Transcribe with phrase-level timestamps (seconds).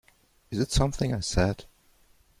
[0.49, 1.65] Is it something I said?